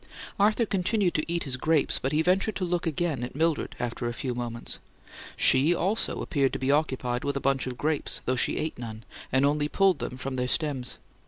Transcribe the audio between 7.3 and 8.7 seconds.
a bunch of grapes though she